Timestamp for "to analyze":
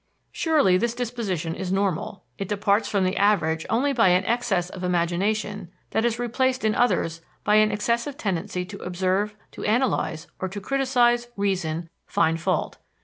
9.51-10.25